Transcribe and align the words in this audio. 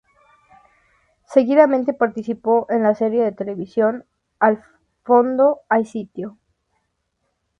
Seguidamente, 1.27 1.93
participó 1.93 2.65
en 2.71 2.81
la 2.81 2.95
serie 2.95 3.23
de 3.23 3.33
televisión 3.33 4.07
"Al 4.39 4.63
fondo 5.03 5.59
hay 5.69 5.85
sitio". 5.85 6.39